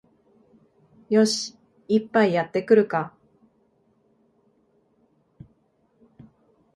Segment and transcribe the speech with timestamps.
[1.11, 1.55] よし、
[1.87, 3.13] 一杯やってくるか